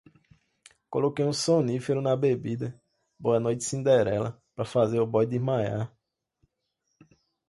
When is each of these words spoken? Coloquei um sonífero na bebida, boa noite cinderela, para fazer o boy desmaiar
Coloquei 0.89 1.23
um 1.23 1.31
sonífero 1.31 2.01
na 2.01 2.15
bebida, 2.17 2.75
boa 3.19 3.39
noite 3.39 3.63
cinderela, 3.65 4.35
para 4.55 4.65
fazer 4.65 4.99
o 4.99 5.05
boy 5.05 5.27
desmaiar 5.27 5.95